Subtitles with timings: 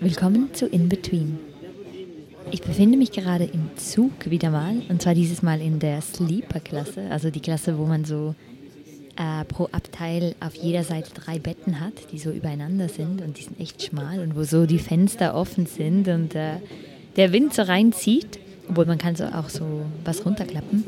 [0.00, 1.38] Willkommen zu In Between.
[2.50, 7.02] Ich befinde mich gerade im Zug wieder mal und zwar dieses Mal in der Sleeper-Klasse,
[7.10, 8.34] also die Klasse, wo man so
[9.16, 13.42] äh, pro Abteil auf jeder Seite drei Betten hat, die so übereinander sind und die
[13.42, 16.56] sind echt schmal und wo so die Fenster offen sind und äh,
[17.16, 20.82] der Wind so reinzieht, obwohl man kann so auch so was runterklappen.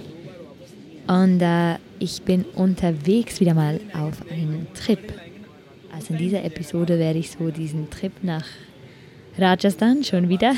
[1.07, 5.15] Und äh, ich bin unterwegs wieder mal auf einen Trip.
[5.91, 8.45] Also in dieser Episode werde ich so diesen Trip nach
[9.39, 10.53] Rajasthan schon wieder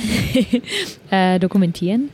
[1.11, 2.11] äh, dokumentieren.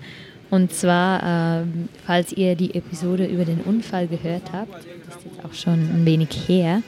[0.50, 1.64] Und zwar, äh,
[2.06, 4.74] falls ihr die Episode über den Unfall gehört habt,
[5.06, 6.82] das ist jetzt auch schon ein wenig her,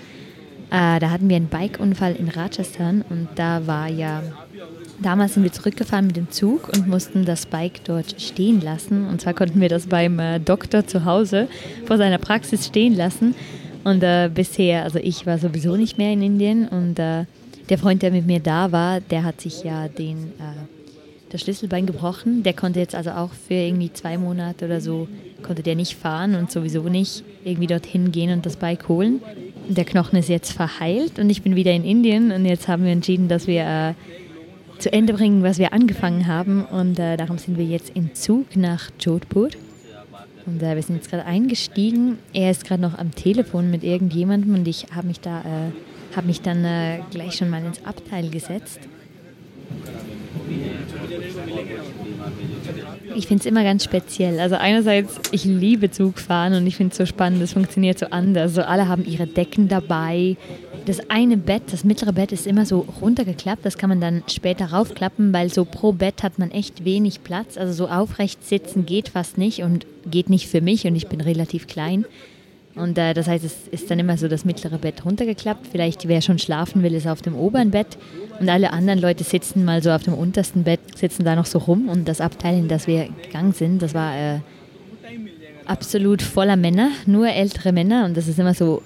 [0.71, 4.23] äh, da hatten wir einen Bike-Unfall in Rajasthan und da war ja
[5.03, 9.07] Damals sind wir zurückgefahren mit dem Zug und mussten das Bike dort stehen lassen.
[9.09, 11.49] Und zwar konnten wir das beim äh, Doktor zu Hause
[11.87, 13.35] vor seiner Praxis stehen lassen.
[13.83, 17.25] Und äh, bisher, also ich war sowieso nicht mehr in Indien und äh,
[17.69, 20.65] der Freund, der mit mir da war, der hat sich ja den, äh,
[21.31, 22.43] das Schlüsselbein gebrochen.
[22.43, 25.09] Der konnte jetzt also auch für irgendwie zwei Monate oder so,
[25.43, 29.21] konnte der nicht fahren und sowieso nicht irgendwie dorthin gehen und das Bike holen.
[29.69, 32.93] Der Knochen ist jetzt verheilt und ich bin wieder in Indien und jetzt haben wir
[32.93, 33.95] entschieden, dass wir äh,
[34.79, 36.65] zu Ende bringen, was wir angefangen haben.
[36.65, 39.51] Und äh, darum sind wir jetzt im Zug nach Jodhpur.
[40.47, 42.19] Und äh, wir sind jetzt gerade eingestiegen.
[42.33, 46.27] Er ist gerade noch am Telefon mit irgendjemandem und ich habe mich da, äh, habe
[46.27, 48.81] mich dann äh, gleich schon mal ins Abteil gesetzt.
[53.15, 54.41] Ich finde es immer ganz speziell.
[54.41, 58.55] Also einerseits, ich liebe Zugfahren und ich finde es so spannend, es funktioniert so anders.
[58.55, 60.37] So alle haben ihre Decken dabei,
[60.87, 63.65] das eine Bett, das mittlere Bett ist immer so runtergeklappt.
[63.65, 67.57] Das kann man dann später raufklappen, weil so pro Bett hat man echt wenig Platz.
[67.57, 71.21] Also so aufrecht sitzen geht fast nicht und geht nicht für mich und ich bin
[71.21, 72.05] relativ klein.
[72.75, 75.69] Und äh, das heißt, es ist dann immer so das mittlere Bett runtergeklappt.
[75.69, 77.97] Vielleicht wer schon schlafen will, ist auf dem oberen Bett.
[78.41, 81.59] Und alle anderen Leute sitzen mal so auf dem untersten Bett, sitzen da noch so
[81.59, 81.89] rum.
[81.89, 84.41] Und das Abteil, in das wir gegangen sind, das war äh,
[85.67, 88.07] absolut voller Männer, nur ältere Männer.
[88.07, 88.83] Und das ist immer so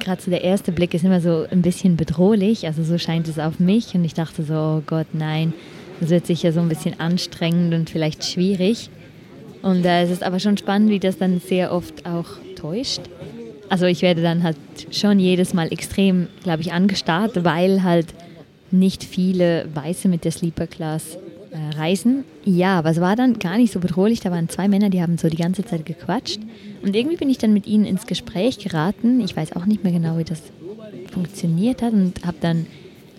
[0.00, 2.66] gerade so der erste Blick ist immer so ein bisschen bedrohlich.
[2.66, 3.94] Also so scheint es auf mich.
[3.94, 5.52] Und ich dachte so, oh Gott, nein,
[6.00, 8.90] das wird sicher so ein bisschen anstrengend und vielleicht schwierig.
[9.62, 12.26] Und äh, es ist aber schon spannend, wie das dann sehr oft auch
[12.56, 13.02] täuscht.
[13.68, 14.56] Also ich werde dann halt
[14.90, 18.08] schon jedes Mal extrem, glaube ich, angestarrt, weil halt
[18.70, 21.16] nicht viele Weiße mit der Sleeper Class
[21.52, 22.24] äh, reisen.
[22.44, 24.20] Ja, aber es war dann gar nicht so bedrohlich.
[24.20, 26.40] Da waren zwei Männer, die haben so die ganze Zeit gequatscht.
[26.82, 29.20] Und irgendwie bin ich dann mit ihnen ins Gespräch geraten.
[29.20, 30.42] Ich weiß auch nicht mehr genau, wie das
[31.12, 32.66] funktioniert hat und habe dann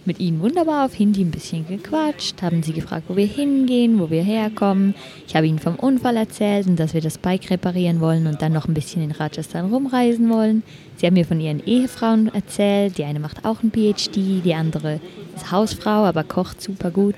[0.05, 4.09] mit ihnen wunderbar auf Hindi ein bisschen gequatscht, haben sie gefragt, wo wir hingehen, wo
[4.09, 4.95] wir herkommen.
[5.27, 8.51] Ich habe ihnen vom Unfall erzählt und dass wir das Bike reparieren wollen und dann
[8.51, 10.63] noch ein bisschen in Rajasthan rumreisen wollen.
[10.97, 12.97] Sie haben mir von ihren Ehefrauen erzählt.
[12.97, 14.99] Die eine macht auch ein PhD, die andere
[15.35, 17.15] ist Hausfrau, aber kocht super gut.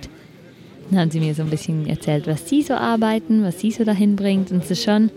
[0.90, 3.84] Dann haben sie mir so ein bisschen erzählt, was sie so arbeiten, was sie so
[3.84, 4.51] dahin bringt.
[4.51, 5.09] Und es ist schon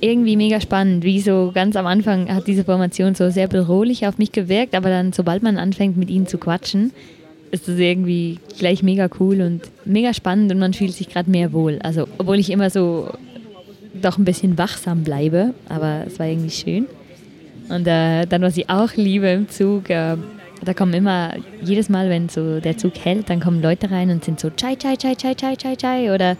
[0.00, 4.18] irgendwie mega spannend, wie so ganz am Anfang hat diese Formation so sehr bedrohlich auf
[4.18, 6.92] mich gewirkt, aber dann, sobald man anfängt, mit ihnen zu quatschen,
[7.50, 11.52] ist es irgendwie gleich mega cool und mega spannend und man fühlt sich gerade mehr
[11.52, 11.78] wohl.
[11.82, 13.10] Also, obwohl ich immer so
[13.94, 16.86] doch ein bisschen wachsam bleibe, aber es war irgendwie schön.
[17.68, 20.16] Und äh, dann, was ich auch liebe im Zug, äh,
[20.64, 24.24] da kommen immer, jedes Mal, wenn so der Zug hält, dann kommen Leute rein und
[24.24, 26.36] sind so Chai, Chai, Chai, Chai, Chai, Chai, Chai oder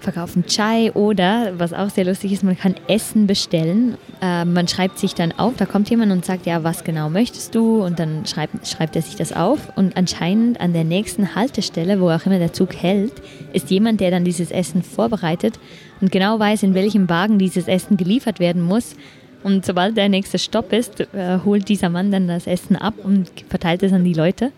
[0.00, 3.96] verkaufen Chai oder, was auch sehr lustig ist, man kann Essen bestellen.
[4.22, 7.54] Äh, man schreibt sich dann auf, da kommt jemand und sagt, ja, was genau möchtest
[7.54, 7.82] du?
[7.82, 9.58] Und dann schreibt, schreibt er sich das auf.
[9.76, 13.14] Und anscheinend an der nächsten Haltestelle, wo auch immer der Zug hält,
[13.52, 15.58] ist jemand, der dann dieses Essen vorbereitet
[16.00, 18.94] und genau weiß, in welchem Wagen dieses Essen geliefert werden muss.
[19.42, 23.30] Und sobald der nächste Stopp ist, äh, holt dieser Mann dann das Essen ab und
[23.48, 24.52] verteilt es an die Leute.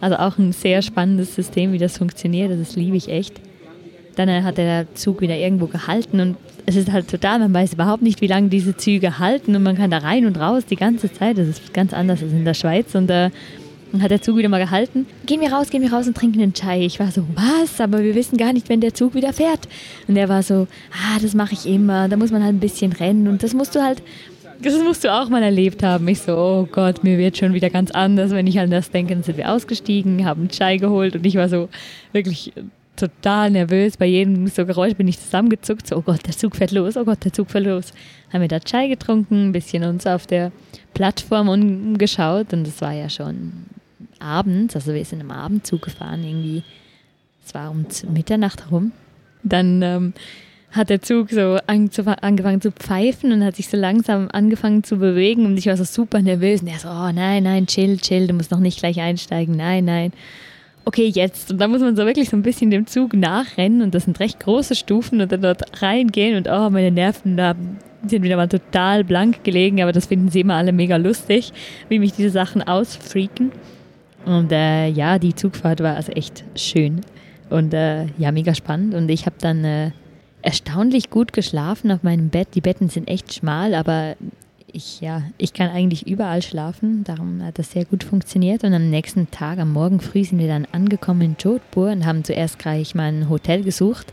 [0.00, 2.50] Also auch ein sehr spannendes System, wie das funktioniert.
[2.50, 3.40] Das liebe ich echt.
[4.16, 6.36] Dann äh, hat der Zug wieder irgendwo gehalten und
[6.66, 9.76] es ist halt total, man weiß überhaupt nicht, wie lange diese Züge halten und man
[9.76, 11.38] kann da rein und raus die ganze Zeit.
[11.38, 13.30] Das ist ganz anders als in der Schweiz und äh,
[13.96, 15.06] dann hat der Zug wieder mal gehalten.
[15.24, 16.84] Gehen wir raus, gehen wir raus und trinken einen Chai.
[16.84, 17.80] Ich war so, was?
[17.80, 19.68] Aber wir wissen gar nicht, wenn der Zug wieder fährt.
[20.06, 22.08] Und er war so, ah, das mache ich immer.
[22.08, 24.02] Da muss man halt ein bisschen rennen und das musst du halt,
[24.60, 26.06] das musst du auch mal erlebt haben.
[26.08, 29.14] Ich so, oh Gott, mir wird schon wieder ganz anders, wenn ich an das denke.
[29.14, 31.70] Dann sind wir ausgestiegen, haben einen Chai geholt und ich war so
[32.12, 32.52] wirklich
[32.96, 33.96] total nervös.
[33.96, 35.86] Bei jedem so Geräusch bin ich zusammengezuckt.
[35.86, 37.92] So, oh Gott, der Zug fährt los, oh Gott, der Zug fährt los.
[38.30, 40.52] Haben wir da Chai getrunken, ein bisschen uns auf der
[40.92, 43.52] Plattform umgeschaut und es war ja schon
[44.20, 46.62] abends, also wir sind am Abendzug gefahren, irgendwie,
[47.44, 48.92] es war um Mitternacht herum.
[49.42, 50.12] Dann ähm,
[50.72, 55.46] hat der Zug so angefangen zu pfeifen und hat sich so langsam angefangen zu bewegen
[55.46, 58.34] und ich war so super nervös und er so, oh nein, nein, chill, chill, du
[58.34, 60.12] musst noch nicht gleich einsteigen, nein, nein.
[60.84, 61.50] Okay, jetzt.
[61.50, 64.20] Und da muss man so wirklich so ein bisschen dem Zug nachrennen und das sind
[64.20, 67.54] recht große Stufen und dann dort reingehen und oh, meine Nerven da
[68.08, 71.52] sind wieder mal total blank gelegen, aber das finden sie immer alle mega lustig,
[71.88, 73.50] wie mich diese Sachen ausfreaken.
[74.26, 77.00] Und äh, ja, die Zugfahrt war also echt schön
[77.48, 78.94] und äh, ja, mega spannend.
[78.94, 79.92] Und ich habe dann äh,
[80.42, 82.48] erstaunlich gut geschlafen auf meinem Bett.
[82.54, 84.16] Die Betten sind echt schmal, aber
[84.72, 87.04] ich, ja, ich kann eigentlich überall schlafen.
[87.04, 88.64] Darum hat das sehr gut funktioniert.
[88.64, 92.24] Und am nächsten Tag, am Morgen früh, sind wir dann angekommen in Jodhpur und haben
[92.24, 94.12] zuerst gleich mal ein Hotel gesucht.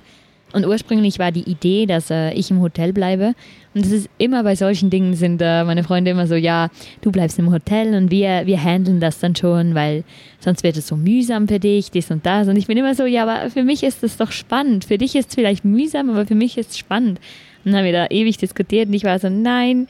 [0.53, 3.33] Und ursprünglich war die Idee, dass äh, ich im Hotel bleibe.
[3.73, 6.69] Und es ist immer bei solchen Dingen sind äh, meine Freunde immer so, ja,
[7.01, 10.03] du bleibst im Hotel und wir, wir handeln das dann schon, weil
[10.39, 12.47] sonst wird es so mühsam für dich, dies und das.
[12.47, 14.85] Und ich bin immer so, ja, aber für mich ist es doch spannend.
[14.85, 17.19] Für dich ist es vielleicht mühsam, aber für mich ist es spannend.
[17.65, 19.87] Und dann haben wir da ewig diskutiert und ich war so, nein,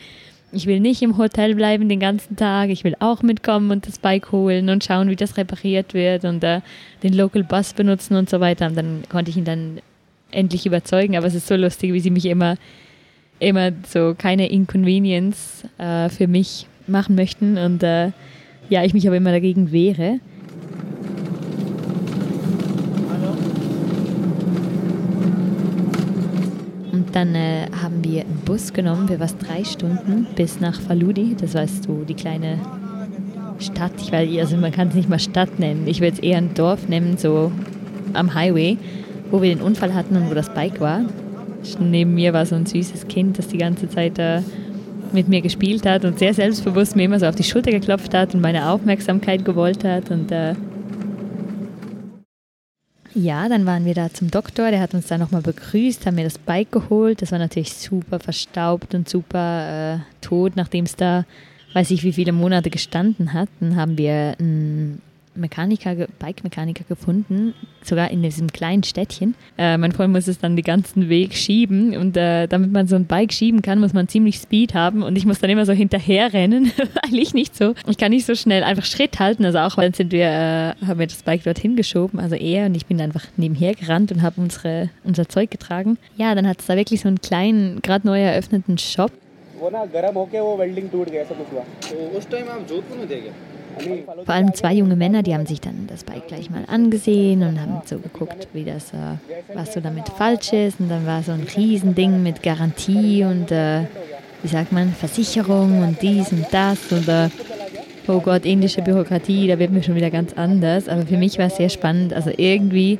[0.53, 2.69] ich will nicht im Hotel bleiben den ganzen Tag.
[2.69, 6.43] Ich will auch mitkommen und das Bike holen und schauen, wie das repariert wird und
[6.43, 6.61] äh,
[7.01, 8.67] den Local Bus benutzen und so weiter.
[8.67, 9.81] Und dann konnte ich ihn dann
[10.33, 11.15] endlich überzeugen.
[11.15, 12.57] Aber es ist so lustig, wie sie mich immer,
[13.39, 18.11] immer so keine Inconvenience äh, für mich machen möchten und äh,
[18.69, 20.19] ja, ich mich aber immer dagegen wehre.
[26.91, 31.35] Und dann äh, haben wir einen Bus genommen für was drei Stunden bis nach Faludi.
[31.39, 32.59] Das war so die kleine
[33.59, 33.93] Stadt.
[33.97, 35.87] Ich weiß, also man kann es nicht mal Stadt nennen.
[35.87, 37.51] Ich würde es eher ein Dorf nennen, so
[38.13, 38.77] am Highway
[39.33, 41.01] wo wir den Unfall hatten und wo das Bike war.
[41.79, 44.41] Neben mir war so ein süßes Kind, das die ganze Zeit äh,
[45.11, 48.35] mit mir gespielt hat und sehr selbstbewusst mir immer so auf die Schulter geklopft hat
[48.35, 50.11] und meine Aufmerksamkeit gewollt hat.
[50.11, 50.53] Und äh,
[53.15, 56.25] ja, dann waren wir da zum Doktor, der hat uns da nochmal begrüßt, haben mir
[56.25, 57.23] das Bike geholt.
[57.23, 61.25] Das war natürlich super verstaubt und super äh, tot, nachdem es da,
[61.73, 63.49] weiß ich wie viele Monate gestanden hat.
[63.59, 65.01] Dann haben wir ein
[65.38, 69.34] Mechaniker, Bike-Mechaniker gefunden, sogar in diesem kleinen Städtchen.
[69.56, 72.96] Äh, mein Freund muss es dann den ganzen Weg schieben und äh, damit man so
[72.96, 75.72] ein Bike schieben kann, muss man ziemlich Speed haben und ich muss dann immer so
[75.72, 79.58] hinterher rennen, weil ich nicht so, ich kann nicht so schnell einfach Schritt halten, also
[79.58, 82.86] auch dann sind wir, äh, haben wir das Bike dorthin geschoben, also er und ich
[82.86, 85.98] bin einfach nebenher gerannt und habe unsere, unser Zeug getragen.
[86.16, 89.12] Ja, dann hat es da wirklich so einen kleinen, gerade neu eröffneten Shop.
[89.60, 92.66] वो ना गर्म होके वो वेल्डिंग टूट गया ऐसा कुछ हुआ तो उस टाइम आप
[92.68, 93.32] जोधपुर में थे क्या
[94.25, 97.59] vor allem zwei junge Männer, die haben sich dann das Bike gleich mal angesehen und
[97.59, 99.17] haben so geguckt, wie das, äh,
[99.53, 100.79] was so damit falsch ist.
[100.79, 103.81] Und dann war so ein Riesending mit Garantie und, äh,
[104.41, 106.91] wie sagt man, Versicherung und dies und das.
[106.91, 107.29] Und, äh,
[108.07, 110.87] oh Gott, indische Bürokratie, da wird mir schon wieder ganz anders.
[110.87, 112.13] Aber für mich war es sehr spannend.
[112.13, 112.99] Also irgendwie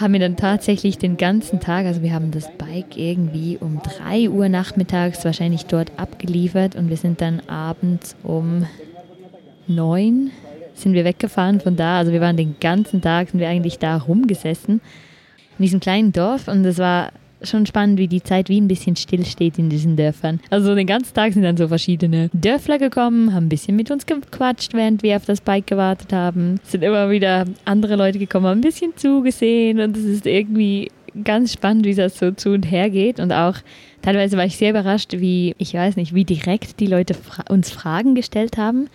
[0.00, 4.30] haben wir dann tatsächlich den ganzen Tag, also wir haben das Bike irgendwie um 3
[4.30, 8.66] Uhr nachmittags wahrscheinlich dort abgeliefert und wir sind dann abends um
[9.68, 10.30] neun
[10.74, 11.98] sind wir weggefahren von da.
[11.98, 14.80] Also wir waren den ganzen Tag, sind wir eigentlich da rumgesessen
[15.58, 17.10] in diesem kleinen Dorf und es war
[17.42, 20.40] schon spannend, wie die Zeit wie ein bisschen stillsteht in diesen Dörfern.
[20.50, 24.06] Also den ganzen Tag sind dann so verschiedene Dörfler gekommen, haben ein bisschen mit uns
[24.06, 26.60] gequatscht, während wir auf das Bike gewartet haben.
[26.64, 30.90] Es sind immer wieder andere Leute gekommen, haben ein bisschen zugesehen und es ist irgendwie
[31.24, 33.56] ganz spannend, wie das so zu und her geht und auch
[34.02, 37.70] teilweise war ich sehr überrascht, wie, ich weiß nicht, wie direkt die Leute fra uns
[37.70, 38.88] Fragen gestellt haben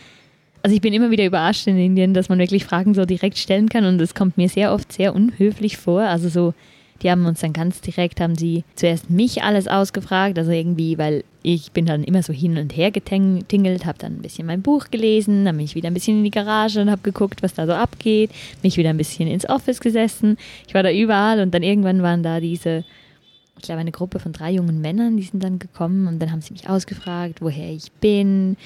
[0.63, 3.67] also ich bin immer wieder überrascht in Indien, dass man wirklich Fragen so direkt stellen
[3.67, 6.01] kann und es kommt mir sehr oft sehr unhöflich vor.
[6.01, 6.53] Also so,
[7.01, 11.25] die haben uns dann ganz direkt, haben sie zuerst mich alles ausgefragt, also irgendwie, weil
[11.41, 14.85] ich bin dann immer so hin und her getingelt, habe dann ein bisschen mein Buch
[14.89, 17.65] gelesen, dann bin ich wieder ein bisschen in die Garage und habe geguckt, was da
[17.65, 18.31] so abgeht,
[18.63, 20.37] mich wieder ein bisschen ins Office gesessen.
[20.65, 22.85] Ich war da überall und dann irgendwann waren da diese
[23.57, 26.41] ich glaube, eine Gruppe von drei jungen Männern, die sind dann gekommen und dann haben
[26.41, 28.57] sie mich ausgefragt, woher ich bin,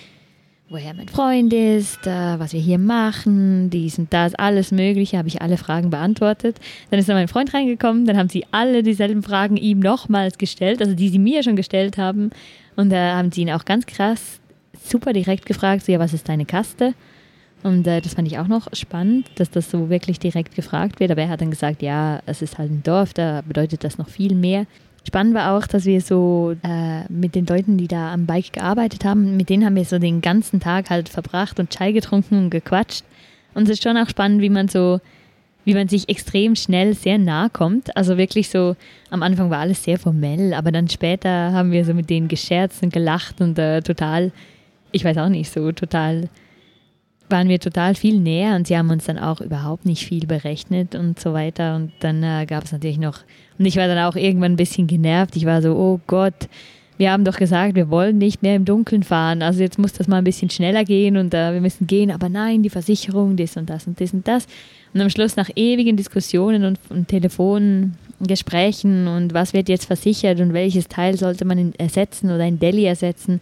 [0.69, 5.27] woher mein Freund ist, äh, was wir hier machen, dies und das, alles Mögliche, habe
[5.27, 6.57] ich alle Fragen beantwortet.
[6.89, 10.81] Dann ist dann mein Freund reingekommen, dann haben sie alle dieselben Fragen ihm nochmals gestellt,
[10.81, 12.31] also die sie mir schon gestellt haben.
[12.75, 14.39] Und da haben sie ihn auch ganz krass,
[14.83, 16.93] super direkt gefragt, so, ja, was ist deine Kaste?
[17.63, 21.11] Und äh, das fand ich auch noch spannend, dass das so wirklich direkt gefragt wird.
[21.11, 24.09] Aber er hat dann gesagt, ja, es ist halt ein Dorf, da bedeutet das noch
[24.09, 24.65] viel mehr.
[25.07, 29.05] Spannend war auch, dass wir so äh, mit den Leuten, die da am Bike gearbeitet
[29.05, 32.49] haben, mit denen haben wir so den ganzen Tag halt verbracht und Chai getrunken und
[32.49, 33.05] gequatscht.
[33.53, 34.99] Und es ist schon auch spannend, wie man so,
[35.63, 37.95] wie man sich extrem schnell sehr nah kommt.
[37.95, 38.75] Also wirklich so,
[39.09, 42.83] am Anfang war alles sehr formell, aber dann später haben wir so mit denen gescherzt
[42.83, 44.33] und gelacht und äh, total,
[44.91, 46.27] ich weiß auch nicht, so total
[47.29, 50.95] waren wir total viel näher und sie haben uns dann auch überhaupt nicht viel berechnet
[50.95, 51.75] und so weiter.
[51.75, 53.19] Und dann äh, gab es natürlich noch,
[53.59, 55.35] und ich war dann auch irgendwann ein bisschen genervt.
[55.35, 56.47] Ich war so, oh Gott,
[56.97, 59.41] wir haben doch gesagt, wir wollen nicht mehr im Dunkeln fahren.
[59.41, 62.11] Also jetzt muss das mal ein bisschen schneller gehen und äh, wir müssen gehen.
[62.11, 64.47] Aber nein, die Versicherung, das und das und das und das.
[64.93, 70.53] Und am Schluss nach ewigen Diskussionen und, und Telefongesprächen und was wird jetzt versichert und
[70.53, 73.41] welches Teil sollte man ersetzen oder in Delhi ersetzen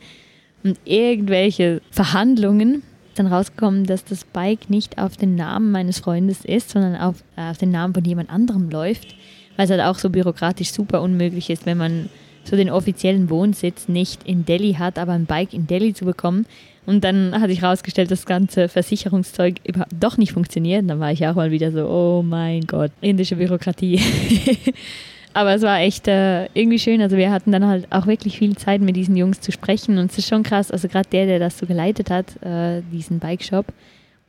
[0.63, 2.82] und irgendwelche Verhandlungen
[3.15, 7.50] dann rausgekommen, dass das Bike nicht auf den Namen meines Freundes ist, sondern auf, äh,
[7.50, 9.15] auf den Namen von jemand anderem läuft,
[9.57, 12.10] weil es halt auch so bürokratisch super unmöglich ist, wenn man
[12.43, 16.45] so den offiziellen Wohnsitz nicht in Delhi hat, aber ein Bike in Delhi zu bekommen.
[16.86, 20.84] Und dann hat sich herausgestellt, dass das ganze Versicherungszeug überhaupt doch nicht funktioniert.
[20.84, 24.00] Und dann war ich auch mal wieder so, oh mein Gott, indische Bürokratie.
[25.36, 27.01] Aber es war echt äh, irgendwie schön.
[27.01, 30.10] Also wir hatten dann halt auch wirklich viel Zeit mit diesen Jungs zu sprechen und
[30.10, 30.72] es ist schon krass.
[30.72, 33.65] Also gerade der, der das so geleitet hat, äh, diesen Bike Shop,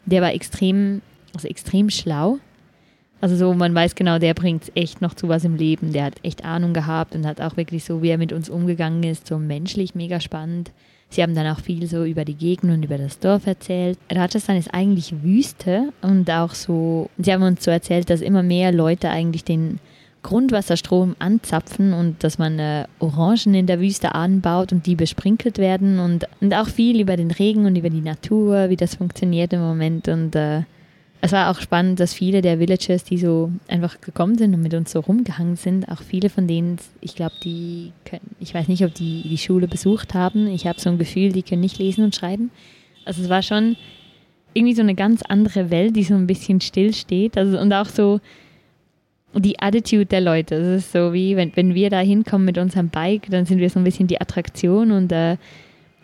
[0.05, 2.41] der war extrem, also extrem schlau.
[3.21, 5.93] Also so, man weiß genau, der bringt echt noch zu was im Leben.
[5.93, 9.05] Der hat echt Ahnung gehabt und hat auch wirklich so, wie er mit uns umgegangen
[9.05, 10.73] ist, so menschlich mega spannend.
[11.09, 13.97] Sie haben dann auch viel so über die Gegend und über das Dorf erzählt.
[14.11, 18.73] Rajasthan ist eigentlich Wüste und auch so, sie haben uns so erzählt, dass immer mehr
[18.73, 19.79] Leute eigentlich den
[20.26, 26.00] Grundwasserstrom anzapfen und dass man äh, Orangen in der Wüste anbaut und die besprinkelt werden
[26.00, 29.61] und, und auch viel über den Regen und über die Natur, wie das funktioniert im
[29.61, 30.09] Moment.
[30.09, 30.62] Und äh,
[31.21, 34.75] es war auch spannend, dass viele der Villagers, die so einfach gekommen sind und mit
[34.75, 38.85] uns so rumgehangen sind, auch viele von denen, ich glaube, die können, ich weiß nicht,
[38.85, 40.49] ob die die Schule besucht haben.
[40.49, 42.50] Ich habe so ein Gefühl, die können nicht lesen und schreiben.
[43.04, 43.76] Also es war schon
[44.54, 47.38] irgendwie so eine ganz andere Welt, die so ein bisschen still steht.
[47.38, 48.21] Also und auch so
[49.38, 50.55] die Attitude der Leute.
[50.55, 53.71] Es ist so wie, wenn, wenn wir da hinkommen mit unserem Bike, dann sind wir
[53.71, 55.37] so ein bisschen die Attraktion und äh,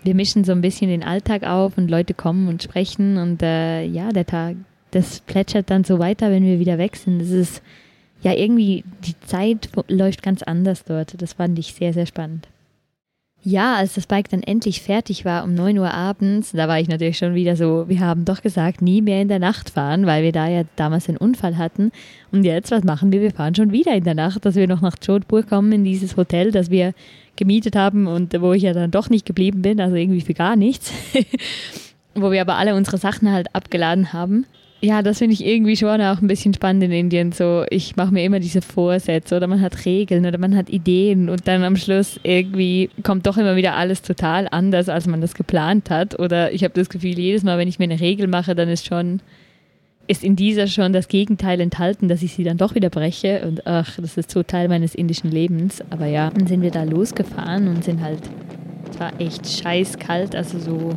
[0.05, 3.85] wir mischen so ein bisschen den Alltag auf und Leute kommen und sprechen und äh,
[3.85, 4.57] ja, der Tag,
[4.91, 7.21] das plätschert dann so weiter, wenn wir wieder weg sind.
[7.21, 7.62] Das ist
[8.23, 11.21] ja irgendwie, die Zeit läuft ganz anders dort.
[11.21, 12.49] Das fand ich sehr, sehr spannend.
[13.45, 16.87] Ja, als das Bike dann endlich fertig war um 9 Uhr abends, da war ich
[16.87, 20.23] natürlich schon wieder so, wir haben doch gesagt, nie mehr in der Nacht fahren, weil
[20.23, 21.91] wir da ja damals einen Unfall hatten.
[22.31, 23.21] Und jetzt, was machen wir?
[23.21, 26.17] Wir fahren schon wieder in der Nacht, dass wir noch nach Jodhpur kommen in dieses
[26.17, 26.95] Hotel, das wir
[27.35, 30.55] gemietet haben und wo ich ja dann doch nicht geblieben bin, also irgendwie für gar
[30.55, 30.93] nichts.
[32.15, 34.47] wo wir aber alle unsere Sachen halt abgeladen haben
[34.85, 37.31] ja, das finde ich irgendwie schon auch ein bisschen spannend in Indien.
[37.31, 41.29] So, ich mache mir immer diese Vorsätze oder man hat Regeln oder man hat Ideen
[41.29, 45.35] und dann am Schluss irgendwie kommt doch immer wieder alles total anders, als man das
[45.35, 46.19] geplant hat.
[46.19, 48.85] Oder ich habe das Gefühl, jedes Mal, wenn ich mir eine Regel mache, dann ist
[48.85, 49.21] schon
[50.09, 53.47] ist in dieser schon das Gegenteil enthalten, dass ich sie dann doch wieder breche.
[53.47, 55.81] Und ach, das ist so Teil meines indischen Lebens.
[55.91, 58.19] Aber ja, dann sind wir da losgefahren und sind halt,
[58.91, 60.91] es war echt scheiß kalt, also so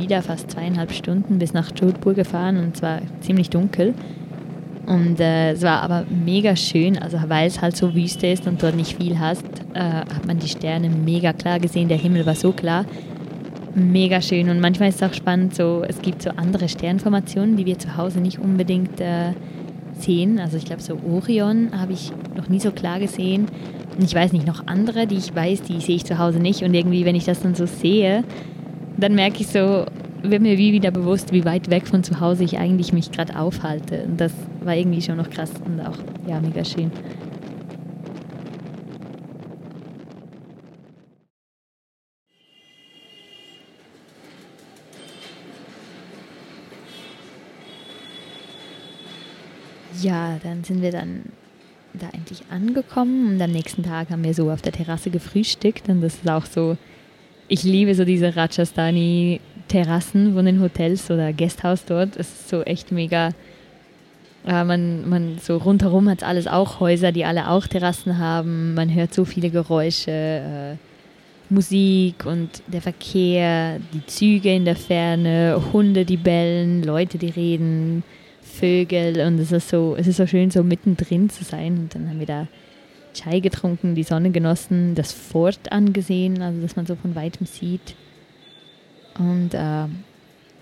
[0.00, 3.94] wieder fast zweieinhalb Stunden bis nach Jodhpur gefahren und es war ziemlich dunkel.
[4.86, 8.62] Und äh, es war aber mega schön, also weil es halt so Wüste ist und
[8.62, 11.88] dort nicht viel hast, äh, hat man die Sterne mega klar gesehen.
[11.88, 12.84] Der Himmel war so klar,
[13.74, 14.48] mega schön.
[14.48, 17.96] Und manchmal ist es auch spannend, so es gibt so andere Sternformationen, die wir zu
[17.96, 19.32] Hause nicht unbedingt äh,
[19.98, 20.40] sehen.
[20.40, 23.46] Also ich glaube so Orion habe ich noch nie so klar gesehen.
[23.96, 26.62] Und ich weiß nicht, noch andere, die ich weiß, die sehe ich zu Hause nicht.
[26.62, 28.24] Und irgendwie, wenn ich das dann so sehe,
[29.00, 29.86] dann merke ich so,
[30.22, 33.38] wird mir wie wieder bewusst, wie weit weg von zu Hause ich eigentlich mich gerade
[33.38, 34.04] aufhalte.
[34.04, 36.90] Und das war irgendwie schon noch krass und auch, ja, mega schön.
[50.02, 51.24] Ja, dann sind wir dann
[51.92, 56.00] da endlich angekommen und am nächsten Tag haben wir so auf der Terrasse gefrühstückt und
[56.00, 56.78] das ist auch so
[57.50, 62.16] ich liebe so diese Rajasthani-Terrassen von den Hotels oder Guesthouse dort.
[62.16, 63.30] Es ist so echt mega.
[64.46, 68.74] Äh, man, man so rundherum hat alles auch Häuser, die alle auch Terrassen haben.
[68.74, 70.76] Man hört so viele Geräusche, äh,
[71.52, 78.04] Musik und der Verkehr, die Züge in der Ferne, Hunde, die bellen, Leute, die reden,
[78.42, 81.76] Vögel und es ist so, es ist so schön, so mittendrin zu sein.
[81.78, 82.46] Und dann haben wir da
[83.12, 87.94] Chai getrunken, die Sonne genossen, das Fort angesehen, also dass man so von weitem sieht.
[89.18, 89.86] Und äh,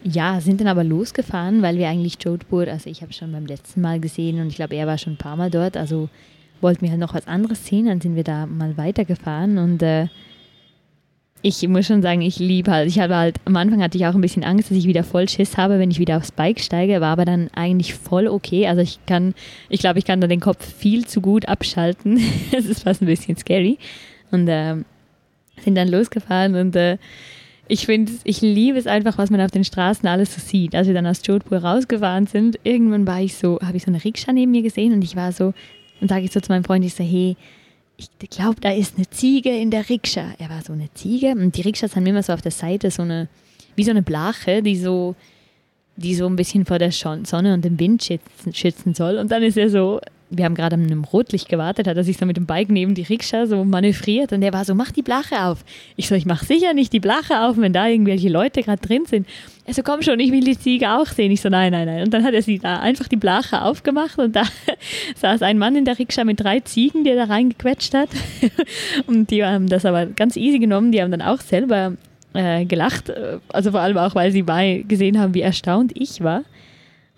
[0.05, 3.81] ja, sind dann aber losgefahren, weil wir eigentlich Jodhpur, also ich habe schon beim letzten
[3.81, 6.09] Mal gesehen und ich glaube, er war schon ein paar Mal dort, also
[6.61, 10.09] wollten wir halt noch was anderes sehen, dann sind wir da mal weitergefahren und äh,
[11.43, 14.15] ich muss schon sagen, ich liebe halt, ich habe halt, am Anfang hatte ich auch
[14.15, 17.01] ein bisschen Angst, dass ich wieder voll Schiss habe, wenn ich wieder aufs Bike steige,
[17.01, 18.67] war aber dann eigentlich voll okay.
[18.67, 19.35] Also ich kann,
[19.69, 22.21] ich glaube, ich kann da den Kopf viel zu gut abschalten.
[22.53, 23.79] Es ist fast ein bisschen scary.
[24.31, 24.77] Und äh,
[25.63, 26.99] sind dann losgefahren und äh,
[27.69, 30.75] ich finde, ich liebe es einfach, was man auf den Straßen alles so sieht.
[30.75, 34.03] Als wir dann aus Jodhpur rausgefahren sind, irgendwann war ich so, habe ich so eine
[34.03, 35.53] Rikscha neben mir gesehen und ich war so,
[36.01, 37.37] und sage ich so zu meinem Freund, ich so, hey,
[37.99, 40.35] ich glaube, da ist eine Ziege in der Rikscha.
[40.39, 43.03] Er war so eine Ziege und die Rikschas haben immer so auf der Seite so
[43.03, 43.29] eine,
[43.75, 45.17] wie so eine Blache, die so,
[45.97, 49.19] die so ein bisschen vor der Sonne und dem Wind schützen, schützen soll.
[49.19, 50.01] Und dann ist er so
[50.31, 52.95] wir haben gerade an einem Rotlicht gewartet, hat er sich so mit dem Bike neben
[52.95, 55.65] die Rikscha so manövriert und der war so, mach die Blache auf.
[55.97, 59.07] Ich so, ich mach sicher nicht die Blache auf, wenn da irgendwelche Leute gerade drin
[59.07, 59.27] sind.
[59.65, 61.31] Er so, komm schon, ich will die Ziege auch sehen.
[61.31, 62.03] Ich so, nein, nein, nein.
[62.03, 64.43] Und dann hat er sie da einfach die Blache aufgemacht und da
[65.17, 68.11] saß ein Mann in der Rikscha mit drei Ziegen, die er da reingequetscht hat.
[69.07, 71.93] Und die haben das aber ganz easy genommen, die haben dann auch selber
[72.35, 73.13] äh, gelacht.
[73.49, 76.45] Also vor allem auch, weil sie bei gesehen haben, wie erstaunt ich war.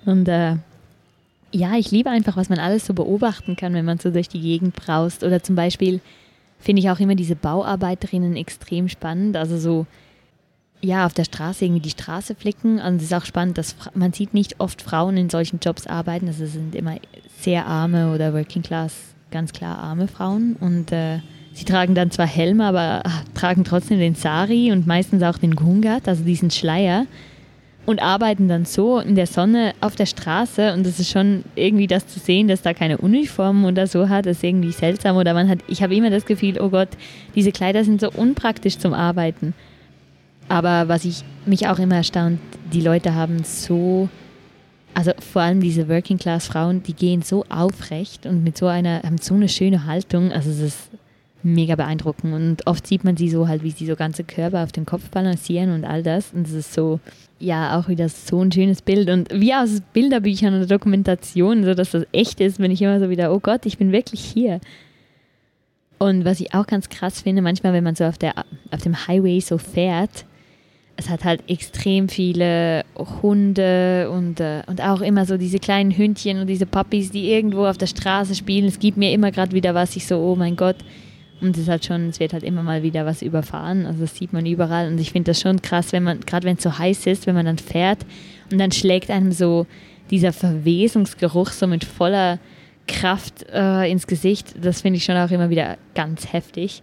[0.07, 0.57] Und äh,
[1.53, 4.41] ja, ich liebe einfach, was man alles so beobachten kann, wenn man so durch die
[4.41, 5.25] Gegend braust.
[5.25, 6.01] Oder zum Beispiel
[6.59, 9.37] finde ich auch immer diese Bauarbeiterinnen extrem spannend.
[9.37, 9.87] Also so,
[10.81, 12.81] ja, auf der Straße irgendwie die Straße flicken.
[12.81, 16.29] Und es ist auch spannend, dass man sieht nicht oft Frauen in solchen Jobs arbeiten.
[16.29, 16.97] Also es sind immer
[17.39, 18.95] sehr arme oder Working Class,
[19.31, 20.57] ganz klar arme Frauen.
[20.61, 21.19] Und äh,
[21.53, 25.57] sie tragen dann zwar Helme, aber ach, tragen trotzdem den Sari und meistens auch den
[25.57, 27.07] Gungat, also diesen Schleier
[27.87, 31.87] und arbeiten dann so in der Sonne auf der Straße und das ist schon irgendwie
[31.87, 35.49] das zu sehen, dass da keine Uniform oder so hat, ist irgendwie seltsam oder man
[35.49, 36.91] hat, ich habe immer das Gefühl, oh Gott,
[37.35, 39.55] diese Kleider sind so unpraktisch zum Arbeiten.
[40.49, 42.41] Aber was ich mich auch immer erstaunt,
[42.73, 44.09] die Leute haben so,
[44.95, 49.03] also vor allem diese Working Class Frauen, die gehen so aufrecht und mit so einer,
[49.03, 50.91] haben so eine schöne Haltung, also es ist
[51.43, 54.73] mega beeindruckend und oft sieht man sie so halt, wie sie so ganze Körper auf
[54.73, 57.01] dem Kopf balancieren und all das und es ist so,
[57.41, 61.91] ja auch wieder so ein schönes Bild und wie aus Bilderbüchern oder Dokumentationen, so dass
[61.91, 64.61] das echt ist, bin ich immer so wieder, oh Gott, ich bin wirklich hier.
[65.99, 68.35] Und was ich auch ganz krass finde, manchmal, wenn man so auf, der,
[68.71, 70.25] auf dem Highway so fährt,
[70.97, 72.85] es hat halt extrem viele
[73.23, 77.67] Hunde und, äh, und auch immer so diese kleinen Hündchen und diese Puppies, die irgendwo
[77.67, 78.67] auf der Straße spielen.
[78.67, 80.77] Es gibt mir immer gerade wieder was, ich so, oh mein Gott,
[81.41, 83.87] und es hat schon, es wird halt immer mal wieder was überfahren.
[83.87, 84.89] Also das sieht man überall.
[84.89, 87.35] Und ich finde das schon krass, wenn man, gerade wenn es so heiß ist, wenn
[87.35, 88.05] man dann fährt
[88.53, 89.67] und dann schlägt einem so
[90.11, 92.39] dieser Verwesungsgeruch so mit voller
[92.87, 94.55] Kraft äh, ins Gesicht.
[94.63, 96.83] Das finde ich schon auch immer wieder ganz heftig.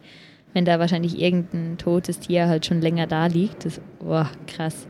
[0.53, 3.65] Wenn da wahrscheinlich irgendein totes Tier halt schon länger da liegt.
[3.65, 4.87] Das, oh, krass.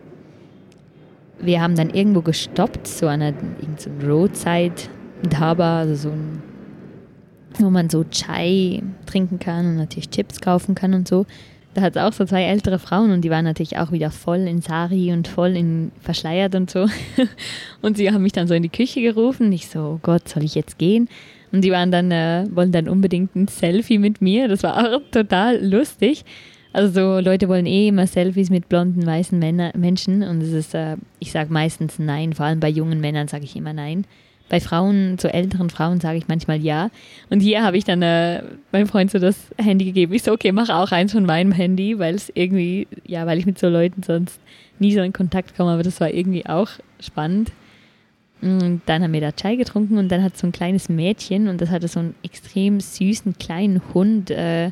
[1.40, 3.38] Wir haben dann irgendwo gestoppt, so an einer
[3.78, 6.42] so Roadside-Dhaba, also so ein
[7.65, 11.26] wo man so Chai trinken kann und natürlich Chips kaufen kann und so.
[11.74, 14.39] Da hat es auch so zwei ältere Frauen und die waren natürlich auch wieder voll
[14.39, 16.88] in Sari und voll in verschleiert und so.
[17.84, 19.52] Und sie haben mich dann so in die Küche gerufen.
[19.52, 21.08] Ich so, oh Gott, soll ich jetzt gehen?
[21.52, 24.48] Und die waren dann, äh, wollen dann unbedingt ein Selfie mit mir.
[24.48, 26.26] Das war auch total lustig.
[26.74, 30.76] Also so Leute wollen eh immer Selfies mit blonden, weißen Männer, Menschen und es ist,
[30.76, 34.06] äh, ich sage meistens nein, vor allem bei jungen Männern sage ich immer nein.
[34.50, 36.90] Bei Frauen, zu älteren Frauen sage ich manchmal ja.
[37.30, 40.14] Und hier habe ich dann äh, meinem Freund so das Handy gegeben.
[40.14, 43.46] Ich so, okay, mach auch eins von meinem Handy, weil es irgendwie, ja, weil ich
[43.46, 44.40] mit so Leuten sonst
[44.80, 47.52] nie so in Kontakt komme, aber das war irgendwie auch spannend.
[48.42, 51.60] Und dann haben wir da Chai getrunken und dann hat so ein kleines Mädchen und
[51.60, 54.72] das hatte so einen extrem süßen kleinen Hund äh,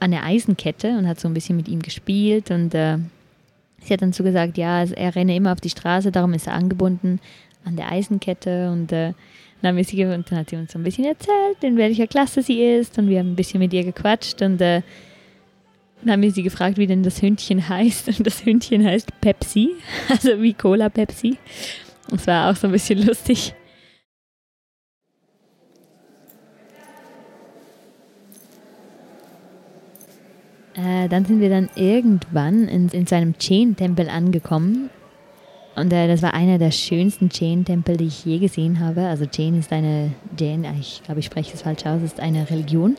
[0.00, 2.98] an der Eisenkette und hat so ein bisschen mit ihm gespielt und äh,
[3.80, 6.54] sie hat dann so gesagt, ja, er renne immer auf die Straße, darum ist er
[6.54, 7.18] angebunden
[7.68, 9.12] an der Eisenkette und äh,
[9.62, 12.42] dann, haben sie, und dann hat sie uns so ein bisschen erzählt, in welcher Klasse
[12.42, 14.82] sie ist und wir haben ein bisschen mit ihr gequatscht und äh,
[16.02, 19.70] dann haben wir sie gefragt, wie denn das Hündchen heißt und das Hündchen heißt Pepsi,
[20.08, 21.36] also wie Cola Pepsi.
[22.10, 23.54] Und es war auch so ein bisschen lustig.
[30.74, 34.90] Äh, dann sind wir dann irgendwann in, in seinem Chain-Tempel angekommen
[35.80, 39.02] und äh, das war einer der schönsten Jain-Tempel, die ich je gesehen habe.
[39.02, 42.48] Also Jain ist eine, Jain, ah, ich glaube, ich spreche es falsch aus, ist eine
[42.50, 42.96] Religion.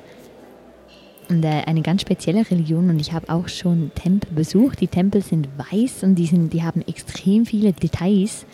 [1.29, 2.89] Und äh, eine ganz spezielle Religion.
[2.89, 4.81] Und ich habe auch schon Tempel besucht.
[4.81, 8.45] Die Tempel sind weiß und die, sind, die haben extrem viele Details.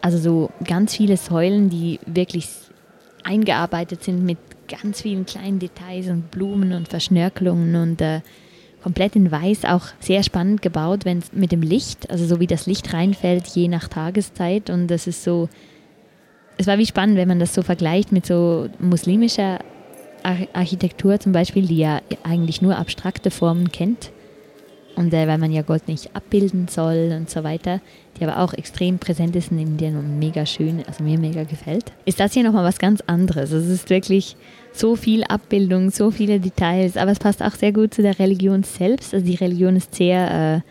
[0.00, 2.48] Also so ganz viele Säulen, die wirklich
[3.24, 8.20] eingearbeitet sind mit ganz vielen kleinen Details und Blumen und Verschnörkelungen und äh,
[8.82, 12.46] komplett in weiß, auch sehr spannend gebaut, wenn es mit dem Licht, also so wie
[12.46, 14.70] das Licht reinfällt, je nach Tageszeit.
[14.70, 15.48] Und das ist so,
[16.58, 19.60] es war wie spannend, wenn man das so vergleicht mit so muslimischer
[20.52, 24.12] Architektur zum Beispiel, die ja eigentlich nur abstrakte Formen kennt.
[24.94, 27.80] Und äh, weil man ja Gott nicht abbilden soll und so weiter,
[28.18, 31.92] die aber auch extrem präsent ist in Indien und mega schön, also mir mega gefällt,
[32.04, 33.52] ist das hier nochmal was ganz anderes.
[33.52, 34.36] Es ist wirklich
[34.72, 38.62] so viel Abbildung, so viele Details, aber es passt auch sehr gut zu der Religion
[38.62, 39.14] selbst.
[39.14, 40.70] Also die Religion ist sehr, äh,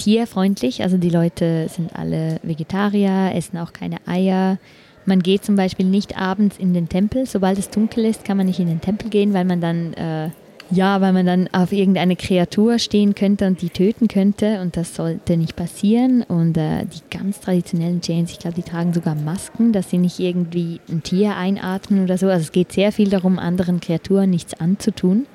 [0.00, 0.82] tierfreundlich.
[0.82, 4.58] Also die Leute sind alle Vegetarier, essen auch keine Eier.
[5.06, 7.26] Man geht zum Beispiel nicht abends in den Tempel.
[7.26, 10.30] Sobald es dunkel ist, kann man nicht in den Tempel gehen, weil man dann äh,
[10.70, 14.94] ja, weil man dann auf irgendeine Kreatur stehen könnte und die töten könnte und das
[14.94, 16.22] sollte nicht passieren.
[16.22, 20.20] Und äh, die ganz traditionellen Jains, ich glaube, die tragen sogar Masken, dass sie nicht
[20.20, 22.28] irgendwie ein Tier einatmen oder so.
[22.28, 25.26] Also es geht sehr viel darum, anderen Kreaturen nichts anzutun.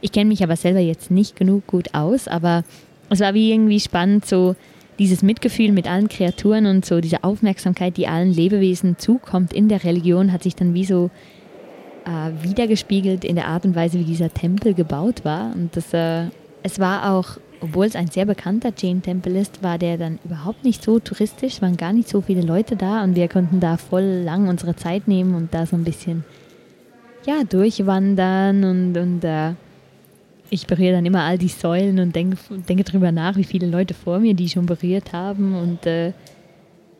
[0.00, 2.64] Ich kenne mich aber selber jetzt nicht genug gut aus, aber
[3.08, 4.56] es war wie irgendwie spannend, so
[4.98, 9.84] dieses Mitgefühl mit allen Kreaturen und so diese Aufmerksamkeit, die allen Lebewesen zukommt in der
[9.84, 11.10] Religion, hat sich dann wie so
[12.04, 15.52] äh, wiedergespiegelt in der Art und Weise, wie dieser Tempel gebaut war.
[15.54, 16.26] Und das, äh,
[16.62, 20.82] es war auch, obwohl es ein sehr bekannter Jain-Tempel ist, war der dann überhaupt nicht
[20.82, 24.22] so touristisch, es waren gar nicht so viele Leute da und wir konnten da voll
[24.24, 26.24] lang unsere Zeit nehmen und da so ein bisschen
[27.24, 29.52] ja, durchwandern und, und äh,
[30.50, 32.36] ich berühre dann immer all die Säulen und denke,
[32.68, 36.12] denke darüber nach, wie viele Leute vor mir die schon berührt haben und äh,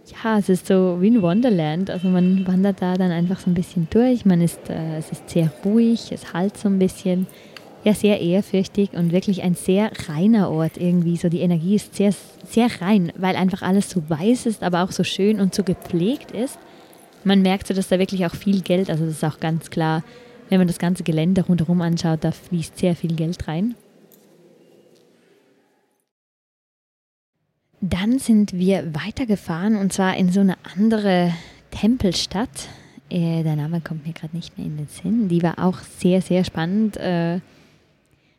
[0.06, 1.90] ja, es ist so wie ein Wonderland.
[1.90, 4.24] Also man wandert da dann einfach so ein bisschen durch.
[4.24, 7.26] Man ist, äh, es ist sehr ruhig, es halt so ein bisschen,
[7.84, 11.16] ja, sehr ehrfürchtig und wirklich ein sehr reiner Ort irgendwie.
[11.16, 12.12] So die Energie ist sehr,
[12.46, 16.32] sehr rein, weil einfach alles so weiß ist, aber auch so schön und so gepflegt
[16.32, 16.58] ist.
[17.24, 20.02] Man merkt so, dass da wirklich auch viel Geld, also das ist auch ganz klar,
[20.48, 23.76] wenn man das ganze Gelände rundherum anschaut, da fließt sehr viel Geld rein.
[27.84, 31.32] Dann sind wir weitergefahren und zwar in so eine andere
[31.72, 32.68] Tempelstadt.
[33.10, 35.28] Äh, der Name kommt mir gerade nicht mehr in den Sinn.
[35.28, 36.96] Die war auch sehr, sehr spannend.
[36.96, 37.40] Äh,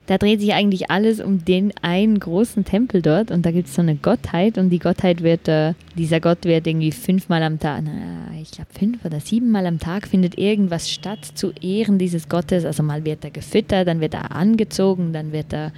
[0.06, 3.75] da dreht sich eigentlich alles um den einen großen Tempel dort und da gibt es
[3.75, 7.84] so eine Gottheit und die Gottheit wird, äh, dieser Gott wird irgendwie fünfmal am Tag,
[7.84, 12.63] na, ich glaube fünf oder siebenmal am Tag findet irgendwas statt zu Ehren dieses Gottes.
[12.63, 15.73] Also mal wird er gefüttert, dann wird er angezogen, dann wird er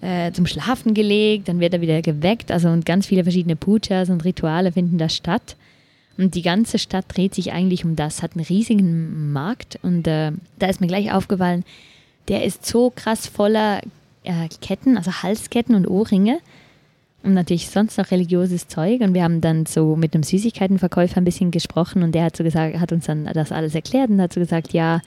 [0.00, 2.50] äh, zum Schlafen gelegt, dann wird er wieder geweckt.
[2.50, 5.56] Also und ganz viele verschiedene Pujas und Rituale finden da statt.
[6.16, 10.30] Und die ganze Stadt dreht sich eigentlich um das, hat einen riesigen Markt und äh,
[10.60, 11.64] da ist mir gleich aufgefallen,
[12.28, 13.80] der ist so krass voller
[14.22, 16.38] äh, Ketten, also Halsketten und Ohrringe
[17.24, 19.00] und natürlich sonst noch religiöses Zeug.
[19.00, 22.44] Und wir haben dann so mit einem Süßigkeitenverkäufer ein bisschen gesprochen und der hat so
[22.44, 25.00] gesagt, hat uns dann das alles erklärt und hat so gesagt, ja,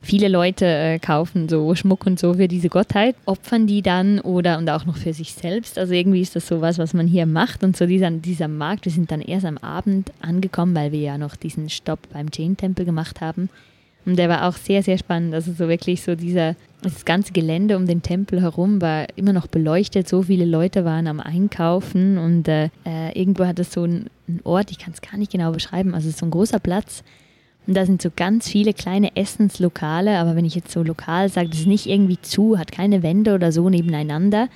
[0.00, 4.58] Viele Leute äh, kaufen so Schmuck und so für diese Gottheit, opfern die dann oder
[4.58, 5.76] und auch noch für sich selbst.
[5.76, 7.64] Also irgendwie ist das so was, was man hier macht.
[7.64, 11.18] Und so dieser, dieser Markt, wir sind dann erst am Abend angekommen, weil wir ja
[11.18, 13.50] noch diesen Stopp beim Jain-Tempel gemacht haben.
[14.06, 15.34] Und der war auch sehr, sehr spannend.
[15.34, 19.48] Also so wirklich so dieser, das ganze Gelände um den Tempel herum war immer noch
[19.48, 20.08] beleuchtet.
[20.08, 24.08] So viele Leute waren am Einkaufen und äh, äh irgendwo hat es so einen
[24.44, 27.02] Ort, ich kann es gar nicht genau beschreiben, also so ein großer Platz,
[27.68, 31.50] und da sind so ganz viele kleine Essenslokale, aber wenn ich jetzt so lokal sage,
[31.50, 34.48] das ist nicht irgendwie zu, hat keine Wände oder so nebeneinander.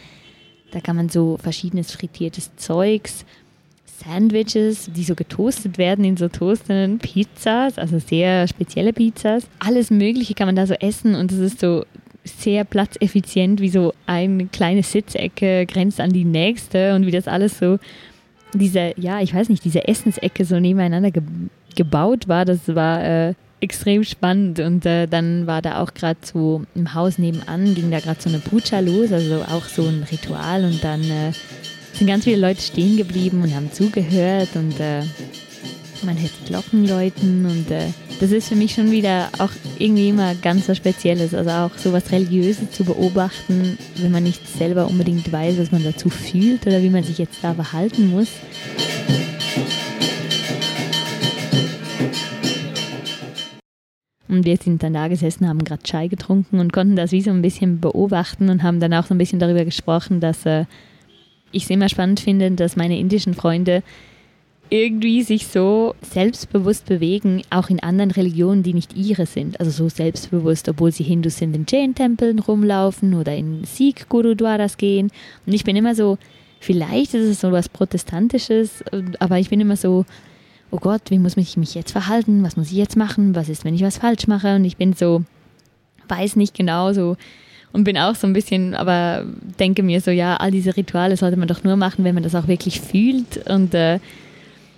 [0.71, 3.27] Da kann man so verschiedenes frittiertes Zeugs,
[3.85, 9.47] Sandwiches, die so getoastet werden in so toastenden Pizzas, also sehr spezielle Pizzas.
[9.59, 11.85] Alles Mögliche kann man da so essen und es ist so
[12.25, 17.59] sehr platzeffizient, wie so eine kleine Sitzecke grenzt an die nächste und wie das alles
[17.59, 17.79] so,
[18.55, 21.11] diese, ja, ich weiß nicht, diese Essensecke so nebeneinander
[21.75, 22.45] gebaut war.
[22.45, 27.19] Das war äh, extrem spannend und äh, dann war da auch gerade so im Haus
[27.19, 31.03] nebenan, ging da gerade so eine Puja los, also auch so ein Ritual und dann
[31.03, 31.33] äh,
[31.93, 35.03] sind ganz viele Leute stehen geblieben und haben zugehört und äh,
[36.05, 37.87] man hört Glocken läuten und äh,
[38.19, 41.93] das ist für mich schon wieder auch irgendwie immer ganz was Spezielles, also auch so
[41.93, 46.83] was Religiöses zu beobachten, wenn man nicht selber unbedingt weiß, was man dazu fühlt oder
[46.83, 48.29] wie man sich jetzt da verhalten muss.
[54.33, 57.31] Und wir sind dann da gesessen, haben gerade Chai getrunken und konnten das wie so
[57.31, 60.65] ein bisschen beobachten und haben dann auch so ein bisschen darüber gesprochen, dass äh,
[61.51, 63.83] ich es immer spannend finde, dass meine indischen Freunde
[64.71, 69.61] irgendwie sich so selbstbewusst bewegen, auch in anderen Religionen, die nicht ihre sind.
[69.61, 75.11] Also so selbstbewusst, obwohl sie Hindus sind, in Jain-Tempeln rumlaufen oder in Sikh-Gurudwaras gehen.
[75.45, 76.17] Und ich bin immer so,
[76.59, 78.83] vielleicht ist es so was Protestantisches,
[79.19, 80.07] aber ich bin immer so,
[80.73, 82.43] oh Gott, wie muss ich mich jetzt verhalten?
[82.43, 83.37] Was muss ich jetzt machen?
[83.37, 84.57] Was ist, wenn ich was falsch mache?
[84.57, 85.23] Und ich bin so,
[86.09, 87.17] weiß nicht genau so
[87.73, 89.25] und bin auch so ein bisschen, aber
[89.59, 92.35] denke mir so, ja, all diese Rituale sollte man doch nur machen, wenn man das
[92.35, 93.49] auch wirklich fühlt.
[93.49, 93.99] Und äh,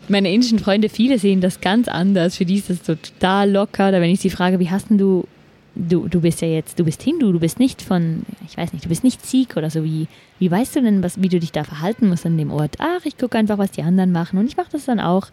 [0.08, 2.36] meine indischen Freunde, viele sehen das ganz anders.
[2.36, 3.88] Für die ist das so total locker.
[3.88, 5.26] Oder wenn ich sie frage, wie hast denn du,
[5.74, 8.84] du, du bist ja jetzt, du bist Hindu, du bist nicht von, ich weiß nicht,
[8.84, 9.82] du bist nicht Sikh oder so.
[9.82, 10.06] Wie,
[10.38, 12.76] wie weißt du denn, was, wie du dich da verhalten musst an dem Ort?
[12.78, 15.28] Ach, ich gucke einfach, was die anderen machen und ich mache das dann auch.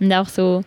[0.00, 0.62] Und auch so,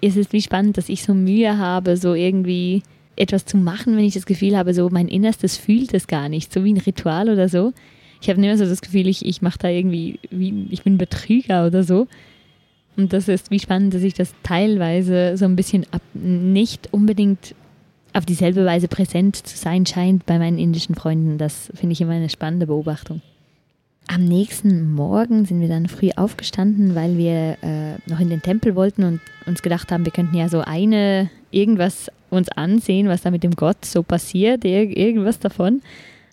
[0.00, 2.82] es ist wie spannend, dass ich so Mühe habe, so irgendwie
[3.16, 6.52] etwas zu machen, wenn ich das Gefühl habe, so mein Innerstes fühlt es gar nicht,
[6.52, 7.72] so wie ein Ritual oder so.
[8.22, 11.66] Ich habe immer so das Gefühl, ich, ich mache da irgendwie, wie, ich bin Betrüger
[11.66, 12.06] oder so.
[12.96, 17.54] Und das ist wie spannend, dass ich das teilweise so ein bisschen ab, nicht unbedingt
[18.12, 21.38] auf dieselbe Weise präsent zu sein scheint bei meinen indischen Freunden.
[21.38, 23.22] Das finde ich immer eine spannende Beobachtung.
[24.12, 28.74] Am nächsten Morgen sind wir dann früh aufgestanden, weil wir äh, noch in den Tempel
[28.74, 33.30] wollten und uns gedacht haben, wir könnten ja so eine irgendwas uns ansehen, was da
[33.30, 35.80] mit dem Gott so passiert, irgendwas davon.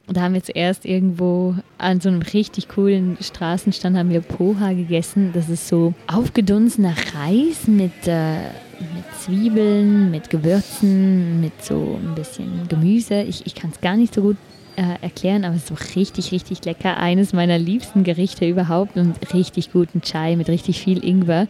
[0.08, 4.74] Und da haben wir zuerst irgendwo an so einem richtig coolen Straßenstand haben wir Poha
[4.74, 5.30] gegessen.
[5.36, 8.38] Das ist so aufgedunsener Reis mit, äh,
[8.80, 13.22] mit Zwiebeln, mit Gewürzen, mit so ein bisschen Gemüse.
[13.22, 14.38] Ich, ich kann es gar nicht so gut
[14.78, 16.98] äh, erklären, aber es ist so richtig, richtig lecker.
[16.98, 21.48] Eines meiner liebsten Gerichte überhaupt und richtig guten Chai mit richtig viel Ingwer.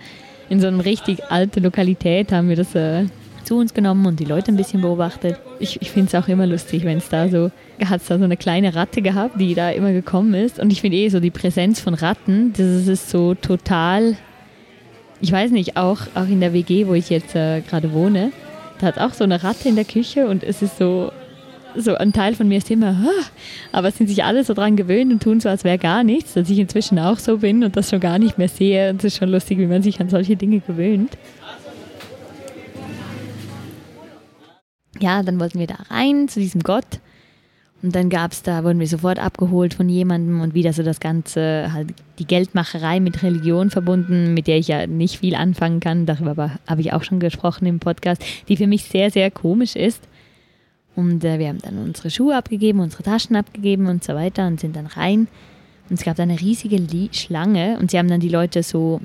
[0.50, 3.06] In so einer richtig alten Lokalität haben wir das äh,
[3.44, 5.38] zu uns genommen und die Leute ein bisschen beobachtet.
[5.60, 7.52] Ich, ich finde es auch immer lustig, wenn es da so,
[7.84, 10.58] hat es da so eine kleine Ratte gehabt, die da immer gekommen ist.
[10.58, 14.16] Und ich finde eh so die Präsenz von Ratten, das ist so total,
[15.20, 18.32] ich weiß nicht, auch, auch in der WG, wo ich jetzt äh, gerade wohne,
[18.80, 21.12] da hat auch so eine Ratte in der Küche und es ist so,
[21.78, 22.96] so ein Teil von mir ist immer,
[23.72, 26.50] aber sind sich alle so dran gewöhnt und tun so, als wäre gar nichts, dass
[26.50, 28.90] ich inzwischen auch so bin und das schon gar nicht mehr sehe.
[28.90, 31.18] Und es ist schon lustig, wie man sich an solche Dinge gewöhnt.
[35.02, 37.00] ja, dann wollten wir da rein zu diesem Gott.
[37.84, 41.00] Und dann gab es da, wurden wir sofort abgeholt von jemandem und wieder so das
[41.00, 46.08] Ganze, halt die Geldmacherei mit Religion verbunden, mit der ich ja nicht viel anfangen kann.
[46.08, 50.02] Darüber habe ich auch schon gesprochen im Podcast, die für mich sehr, sehr komisch ist.
[50.98, 54.60] Und äh, wir haben dann unsere Schuhe abgegeben, unsere Taschen abgegeben und so weiter und
[54.60, 55.28] sind dann rein.
[55.90, 56.78] Und es gab da eine riesige
[57.14, 59.00] Schlange und sie haben dann die Leute so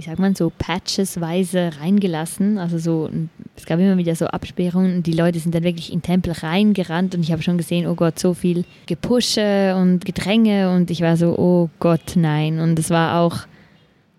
[0.00, 2.56] wie sagt man, so patchesweise reingelassen.
[2.56, 3.10] Also so,
[3.54, 6.32] es gab immer wieder so Absperrungen und die Leute sind dann wirklich in den Tempel
[6.32, 11.02] reingerannt und ich habe schon gesehen, oh Gott, so viel Gepusche und Gedränge und ich
[11.02, 12.60] war so, oh Gott, nein.
[12.60, 13.40] Und es war auch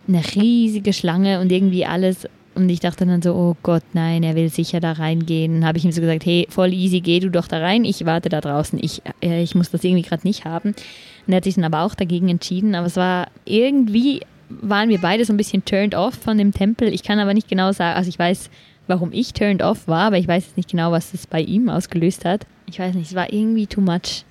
[0.07, 2.27] eine riesige Schlange und irgendwie alles.
[2.53, 5.53] Und ich dachte dann so, oh Gott, nein, er will sicher da reingehen.
[5.53, 8.05] Dann habe ich ihm so gesagt, hey, voll easy, geh du doch da rein, ich
[8.05, 8.77] warte da draußen.
[8.81, 10.69] Ich, äh, ich muss das irgendwie gerade nicht haben.
[11.27, 12.75] Und er hat sich dann aber auch dagegen entschieden.
[12.75, 14.21] Aber es war irgendwie
[14.61, 16.93] waren wir beide so ein bisschen turned off von dem Tempel.
[16.93, 18.49] Ich kann aber nicht genau sagen, also ich weiß,
[18.87, 21.69] warum ich turned off war, aber ich weiß jetzt nicht genau, was das bei ihm
[21.69, 22.45] ausgelöst hat.
[22.67, 24.25] Ich weiß nicht, es war irgendwie too much.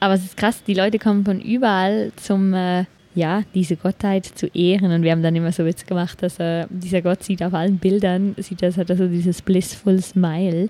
[0.00, 2.84] Aber es ist krass, die Leute kommen von überall zum, äh,
[3.18, 4.92] ja, diese Gottheit zu ehren.
[4.92, 7.78] Und wir haben dann immer so Witz gemacht, dass äh, dieser Gott sieht auf allen
[7.78, 10.68] Bildern, sieht das, hat er so dieses blissful Smile.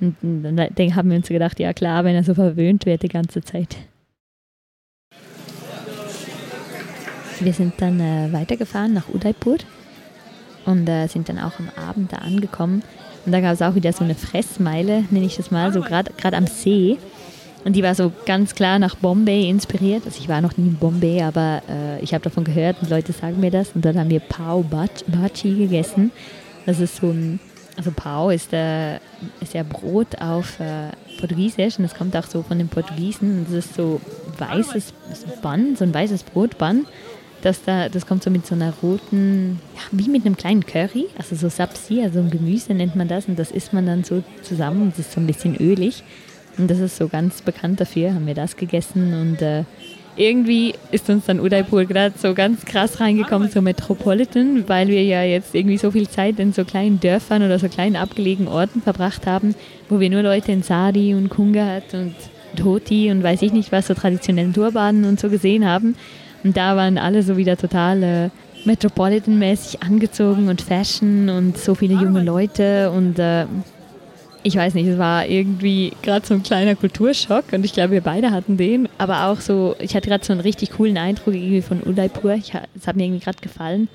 [0.00, 3.08] Und, und dann haben wir uns gedacht, ja klar, wenn er so verwöhnt wird die
[3.08, 3.76] ganze Zeit.
[7.40, 9.58] Wir sind dann äh, weitergefahren nach Udaipur
[10.64, 12.82] und äh, sind dann auch am Abend da angekommen.
[13.26, 16.36] Und da gab es auch wieder so eine Fressmeile, nenne ich das mal, so gerade
[16.36, 16.98] am See.
[17.64, 20.02] Und die war so ganz klar nach Bombay inspiriert.
[20.04, 23.12] Also ich war noch nie in Bombay, aber äh, ich habe davon gehört und Leute
[23.12, 23.70] sagen mir das.
[23.74, 26.10] Und dann haben wir Pau Bhaji gegessen.
[26.66, 27.38] Das ist so ein,
[27.76, 28.96] also Pau ist, äh,
[29.40, 33.38] ist ja Brot auf äh, Portugiesisch und das kommt auch so von den Portugiesen.
[33.38, 34.00] Und das ist so
[34.38, 34.92] weißes
[35.40, 36.86] Bun, so ein weißes Brotbun
[37.42, 41.08] dass da, das kommt so mit so einer roten, ja, wie mit einem kleinen Curry,
[41.18, 44.22] also so Sapsi, also ein Gemüse nennt man das und das isst man dann so
[44.42, 46.04] zusammen, das ist so ein bisschen ölig
[46.58, 49.64] und das ist so ganz bekannt dafür, haben wir das gegessen und äh,
[50.16, 55.22] irgendwie ist uns dann Udaipur gerade so ganz krass reingekommen, so Metropolitan, weil wir ja
[55.22, 59.26] jetzt irgendwie so viel Zeit in so kleinen Dörfern oder so kleinen abgelegenen Orten verbracht
[59.26, 59.54] haben,
[59.88, 62.14] wo wir nur Leute in Sari und Kungat und
[62.56, 65.96] Dhoti und weiß ich nicht was, so traditionellen Turbanen und so gesehen haben.
[66.44, 68.30] Und da waren alle so wieder total äh,
[68.64, 73.46] Metropolitan-mäßig angezogen und Fashion und so viele junge Leute und äh,
[74.42, 78.00] ich weiß nicht, es war irgendwie gerade so ein kleiner Kulturschock und ich glaube, wir
[78.00, 78.88] beide hatten den.
[78.98, 82.32] Aber auch so, ich hatte gerade so einen richtig coolen Eindruck irgendwie von Udaipur.
[82.32, 83.88] es hat mir irgendwie gerade gefallen.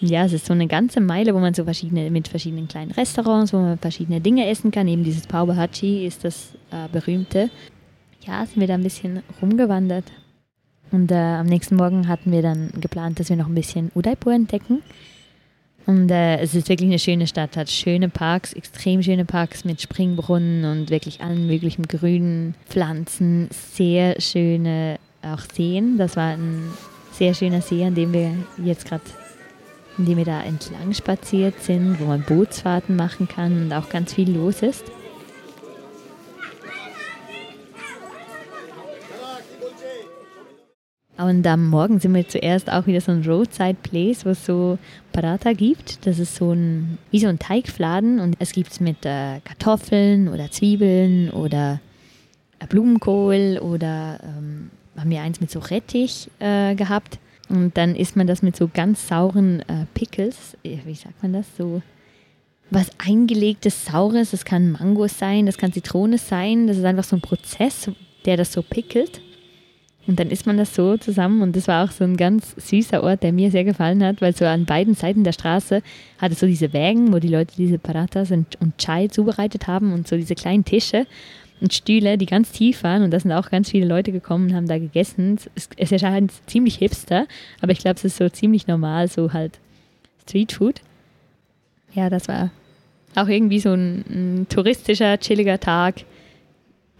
[0.00, 3.52] Ja, es ist so eine ganze Meile, wo man so verschiedene, mit verschiedenen kleinen Restaurants,
[3.52, 4.86] wo man verschiedene Dinge essen kann.
[4.86, 7.50] Eben dieses Pau Bhaji ist das äh, berühmte.
[8.24, 10.04] Ja, sind wir da ein bisschen rumgewandert.
[10.92, 14.32] Und äh, am nächsten Morgen hatten wir dann geplant, dass wir noch ein bisschen Udaipur
[14.32, 14.82] entdecken.
[15.88, 19.80] Und äh, es ist wirklich eine schöne Stadt, hat schöne Parks, extrem schöne Parks mit
[19.80, 25.96] Springbrunnen und wirklich allen möglichen grünen Pflanzen, sehr schöne auch Seen.
[25.96, 26.70] Das war ein
[27.12, 29.02] sehr schöner See, an dem wir jetzt gerade,
[29.96, 34.12] in dem wir da entlang spaziert sind, wo man Bootsfahrten machen kann und auch ganz
[34.12, 34.84] viel los ist.
[41.18, 44.78] Und am Morgen sind wir zuerst auch wieder so ein Roadside Place, wo es so
[45.12, 46.06] Paratha gibt.
[46.06, 50.28] Das ist so ein, wie so ein Teigfladen und es gibt es mit äh, Kartoffeln
[50.28, 51.80] oder Zwiebeln oder
[52.60, 57.18] äh, Blumenkohl oder ähm, haben wir eins mit so Rettich äh, gehabt.
[57.48, 60.56] Und dann isst man das mit so ganz sauren äh, Pickles.
[60.62, 61.46] Äh, wie sagt man das?
[61.56, 61.82] So
[62.70, 64.30] was eingelegtes Saures.
[64.30, 66.68] Das kann Mango sein, das kann Zitrone sein.
[66.68, 67.90] Das ist einfach so ein Prozess,
[68.24, 69.20] der das so pickelt.
[70.08, 73.02] Und dann isst man das so zusammen und das war auch so ein ganz süßer
[73.02, 75.82] Ort, der mir sehr gefallen hat, weil so an beiden Seiten der Straße
[76.16, 79.92] hat es so diese Wägen, wo die Leute diese Paratas und, und Chai zubereitet haben
[79.92, 81.06] und so diese kleinen Tische
[81.60, 84.54] und Stühle, die ganz tief waren und da sind auch ganz viele Leute gekommen und
[84.54, 85.38] haben da gegessen.
[85.54, 87.26] Es, es erscheint ziemlich hipster,
[87.60, 89.58] aber ich glaube, es ist so ziemlich normal, so halt
[90.22, 90.80] Streetfood.
[91.92, 92.50] Ja, das war
[93.14, 96.04] auch irgendwie so ein, ein touristischer, chilliger Tag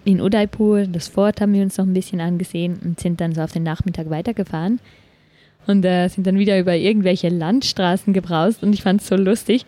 [0.09, 0.87] in Udaipur.
[0.87, 3.63] Das Fort haben wir uns noch ein bisschen angesehen und sind dann so auf den
[3.63, 4.81] Nachmittag weitergefahren
[5.67, 9.67] und äh, sind dann wieder über irgendwelche Landstraßen gebraust und ich fand es so lustig.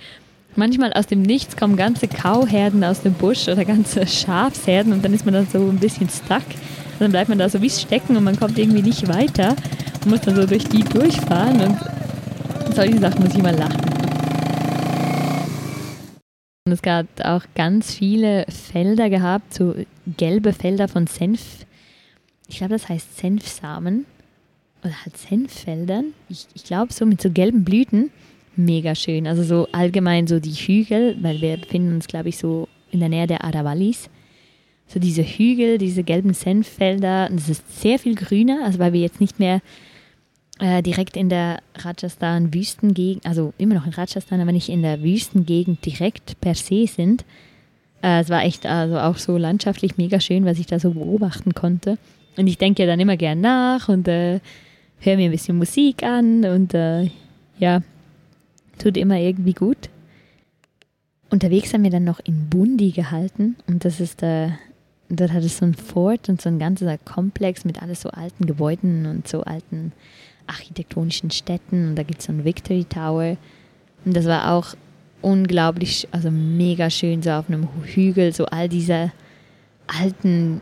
[0.57, 5.13] Manchmal aus dem Nichts kommen ganze Kauherden aus dem Busch oder ganze Schafsherden und dann
[5.13, 6.39] ist man dann so ein bisschen stuck.
[6.39, 9.55] Und dann bleibt man da so wie stecken und man kommt irgendwie nicht weiter
[10.03, 14.10] und muss dann so durch die durchfahren und solche Sachen muss ich mal lachen.
[16.71, 19.75] Und es gab auch ganz viele Felder gehabt, so
[20.17, 21.67] gelbe Felder von Senf.
[22.47, 24.07] Ich glaube, das heißt Senfsamen.
[24.85, 26.13] Oder halt Senffeldern.
[26.29, 28.11] Ich, ich glaube, so mit so gelben Blüten.
[28.55, 29.27] Mega schön.
[29.27, 33.09] Also so allgemein so die Hügel, weil wir befinden uns, glaube ich, so in der
[33.09, 34.09] Nähe der Aravallis.
[34.87, 37.31] So diese Hügel, diese gelben Senffelder.
[37.33, 39.61] Und es ist sehr viel grüner, also weil wir jetzt nicht mehr
[40.61, 45.85] äh, direkt in der Rajasthan-Wüstengegend, also immer noch in Rajasthan, aber nicht in der Wüstengegend
[45.85, 47.25] direkt per se sind.
[48.03, 51.55] Äh, es war echt also auch so landschaftlich mega schön, was ich da so beobachten
[51.55, 51.99] konnte.
[52.37, 54.41] Und ich denke ja dann immer gern nach und äh,
[54.99, 57.11] höre mir ein bisschen Musik an und äh,
[57.59, 57.83] ja,
[58.79, 59.89] tut immer irgendwie gut.
[61.31, 64.49] Unterwegs haben wir dann noch in Bundi gehalten und das ist äh,
[65.09, 68.47] dort hat es so ein Fort und so ein ganzer Komplex mit alles so alten
[68.47, 69.93] Gebäuden und so alten
[70.51, 73.37] architektonischen Städten und da gibt es so einen Victory Tower.
[74.05, 74.75] Und das war auch
[75.23, 79.13] unglaublich, also mega schön, so auf einem Hügel, so all diese
[79.87, 80.61] alten,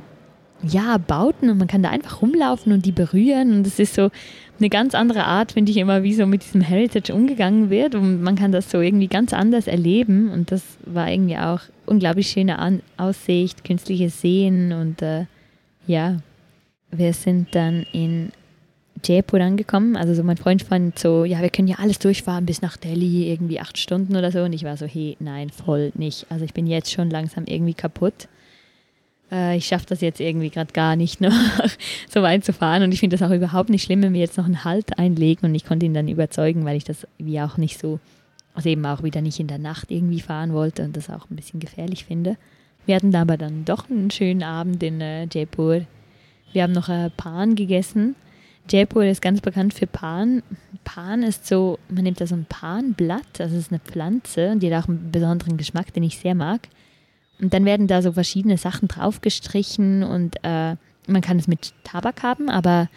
[0.63, 4.11] ja, Bauten und man kann da einfach rumlaufen und die berühren und es ist so
[4.59, 8.23] eine ganz andere Art, finde ich immer, wie so mit diesem Heritage umgegangen wird und
[8.23, 12.59] man kann das so irgendwie ganz anders erleben und das war irgendwie auch unglaublich schöne
[12.59, 15.27] An Aussicht, künstliches Sehen und äh,
[15.87, 16.17] ja,
[16.91, 18.33] wir sind dann in
[19.05, 19.97] Jaipur angekommen.
[19.97, 23.31] Also so mein Freund fand so, ja, wir können ja alles durchfahren bis nach Delhi,
[23.31, 24.41] irgendwie acht Stunden oder so.
[24.43, 26.27] Und ich war so, hey, nein, voll nicht.
[26.31, 28.29] Also ich bin jetzt schon langsam irgendwie kaputt.
[29.31, 31.33] Äh, ich schaffe das jetzt irgendwie gerade gar nicht noch
[32.09, 32.83] so weit zu fahren.
[32.83, 35.49] Und ich finde das auch überhaupt nicht schlimm, wenn wir jetzt noch einen Halt einlegen.
[35.49, 38.01] Und ich konnte ihn dann überzeugen, weil ich das wie auch nicht so,
[38.55, 41.37] also eben auch wieder nicht in der Nacht irgendwie fahren wollte und das auch ein
[41.37, 42.37] bisschen gefährlich finde.
[42.87, 45.83] Wir hatten aber dann doch einen schönen Abend in äh, Jaipur.
[46.53, 48.15] Wir haben noch äh, Pan gegessen
[48.71, 50.43] Jaipur ist ganz bekannt für Pan.
[50.85, 54.73] Pan ist so, man nimmt da so ein Panblatt, das ist eine Pflanze und die
[54.73, 56.69] hat auch einen besonderen Geschmack, den ich sehr mag.
[57.41, 60.77] Und dann werden da so verschiedene Sachen draufgestrichen und äh,
[61.07, 62.89] man kann es mit Tabak haben, aber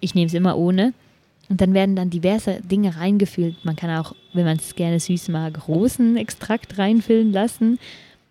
[0.00, 0.92] ich nehme es immer ohne.
[1.48, 3.64] Und dann werden dann diverse Dinge reingefüllt.
[3.64, 7.78] Man kann auch, wenn man es gerne süß mag, Rosenextrakt reinfüllen lassen.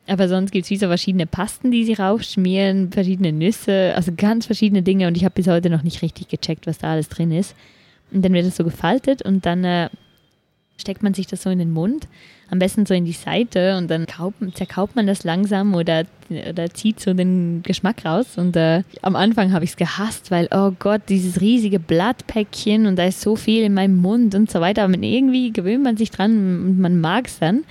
[0.08, 4.46] Aber sonst gibt es wie so verschiedene Pasten, die sie raufschmieren, verschiedene Nüsse, also ganz
[4.46, 5.08] verschiedene Dinge.
[5.08, 7.56] Und ich habe bis heute noch nicht richtig gecheckt, was da alles drin ist.
[8.12, 9.90] Und dann wird es so gefaltet und dann äh,
[10.78, 12.08] steckt man sich das so in den Mund,
[12.50, 16.70] am besten so in die Seite und dann kaupt, zerkauft man das langsam oder, oder
[16.70, 18.38] zieht so den Geschmack raus.
[18.38, 22.96] Und äh, am Anfang habe ich es gehasst, weil, oh Gott, dieses riesige Blattpäckchen und
[22.96, 24.84] da ist so viel in meinem Mund und so weiter.
[24.84, 26.32] Aber irgendwie gewöhnt man sich dran
[26.66, 27.66] und man mag es dann.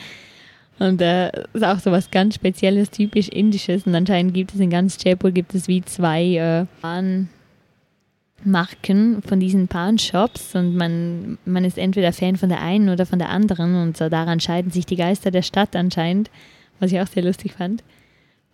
[0.79, 3.87] Und äh, ist auch so was ganz Spezielles, typisch Indisches.
[3.87, 9.69] Und anscheinend gibt es in ganz Jaipur gibt es wie zwei äh, Pan-Marken von diesen
[9.69, 13.97] Pan-Shops und man, man ist entweder Fan von der einen oder von der anderen und
[13.97, 16.31] so daran scheiden sich die Geister der Stadt anscheinend,
[16.79, 17.83] was ich auch sehr lustig fand.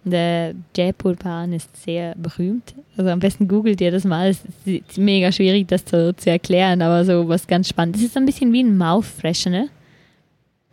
[0.05, 2.75] Der Jaipur Pan ist sehr berühmt.
[2.97, 4.31] Also am besten googelt ihr das mal.
[4.31, 7.95] Es ist mega schwierig, das zu, zu erklären, aber so was ganz spannend.
[7.97, 9.69] Es ist ein bisschen wie ein Mouth Freshener.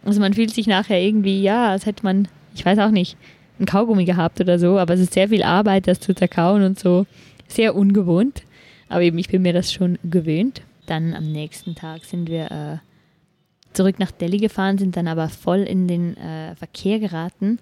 [0.05, 3.17] Also man fühlt sich nachher irgendwie, ja, als hätte man, ich weiß auch nicht,
[3.59, 6.79] ein Kaugummi gehabt oder so, aber es ist sehr viel Arbeit, das zu zerkauen und
[6.79, 7.05] so.
[7.47, 8.43] Sehr ungewohnt.
[8.87, 10.61] Aber eben, ich bin mir das schon gewöhnt.
[10.85, 12.77] Dann am nächsten Tag sind wir äh,
[13.73, 17.59] zurück nach Delhi gefahren, sind dann aber voll in den äh, Verkehr geraten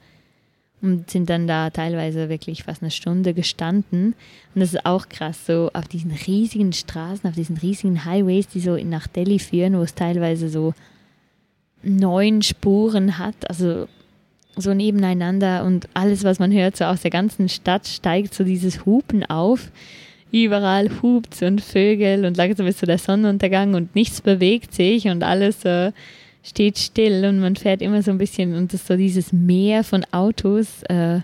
[0.81, 4.13] und sind dann da teilweise wirklich fast eine Stunde gestanden.
[4.53, 8.59] Und das ist auch krass, so auf diesen riesigen Straßen, auf diesen riesigen Highways, die
[8.59, 10.73] so nach Delhi führen, wo es teilweise so
[11.87, 13.87] neun Spuren hat, also
[14.55, 18.85] so nebeneinander und alles, was man hört, so aus der ganzen Stadt steigt so dieses
[18.85, 19.71] Hupen auf.
[20.31, 25.23] überall hupt und Vögel und langsam ist so der Sonnenuntergang und nichts bewegt sich und
[25.23, 25.91] alles äh,
[26.43, 30.05] steht still und man fährt immer so ein bisschen und das so dieses Meer von
[30.11, 30.83] Autos.
[30.89, 31.21] Äh,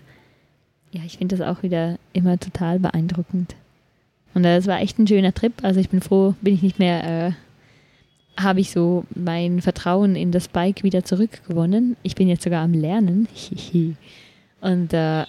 [0.92, 3.56] ja, ich finde das auch wieder immer total beeindruckend.
[4.34, 5.54] Und das war echt ein schöner Trip.
[5.64, 7.32] Also ich bin froh, bin ich nicht mehr, äh,
[8.38, 11.96] habe ich so mein Vertrauen in das Bike wieder zurückgewonnen.
[12.04, 13.28] Ich bin jetzt sogar am Lernen.
[14.62, 15.26] Und äh,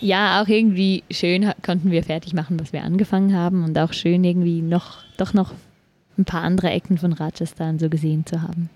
[0.00, 4.22] ja, auch irgendwie schön konnten wir fertig machen, was wir angefangen haben und auch schön
[4.22, 5.52] irgendwie noch, doch noch
[6.16, 8.70] ein paar andere Ecken von Rajasthan so gesehen zu haben.